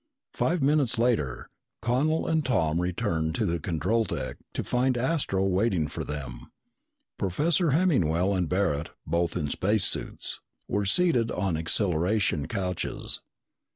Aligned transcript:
Five 0.33 0.63
minutes 0.63 0.97
later, 0.97 1.47
Connel 1.83 2.25
and 2.25 2.43
Tom 2.43 2.81
returned 2.81 3.35
to 3.35 3.45
the 3.45 3.59
control 3.59 4.03
deck 4.03 4.37
to 4.53 4.63
find 4.63 4.97
Astro 4.97 5.45
waiting 5.45 5.87
for 5.87 6.03
them. 6.03 6.51
Professor 7.19 7.69
Hemmingwell 7.69 8.33
and 8.35 8.49
Barret, 8.49 8.89
both 9.05 9.37
in 9.37 9.51
space 9.51 9.83
suits, 9.85 10.41
were 10.67 10.85
seated 10.85 11.29
on 11.29 11.55
acceleration 11.55 12.47
couches. 12.47 13.19